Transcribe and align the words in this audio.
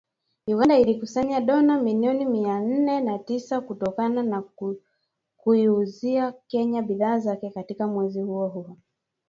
Uganda 0.51 0.75
ilikusanya 0.83 1.37
dola 1.47 1.75
milioni 1.81 2.25
mia 2.25 2.57
nne 2.61 2.99
na 3.01 3.19
tisa 3.19 3.61
kutokana 3.61 4.23
na 4.23 4.43
kuiuzia 5.37 6.31
Kenya 6.47 6.81
bidhaa 6.81 7.19
zake 7.19 7.49
katika 7.49 7.87
mwezi 7.87 8.21
huo 8.21 8.47
huo 8.47 8.77